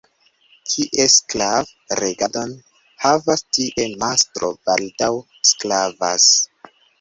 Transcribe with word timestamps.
Kie 0.69 1.03
sklav' 1.15 1.97
regadon 1.99 2.55
havas, 3.03 3.45
tie 3.59 3.85
mastro 4.05 4.51
baldaŭ 4.71 5.11
sklavas. 5.51 6.27